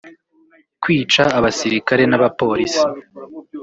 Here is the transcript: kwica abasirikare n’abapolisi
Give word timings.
kwica 0.81 1.23
abasirikare 1.37 2.03
n’abapolisi 2.07 2.81